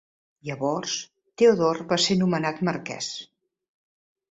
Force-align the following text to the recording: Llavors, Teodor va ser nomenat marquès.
Llavors, 0.47 0.93
Teodor 1.41 1.83
va 1.93 1.99
ser 2.07 2.19
nomenat 2.23 2.65
marquès. 2.71 3.13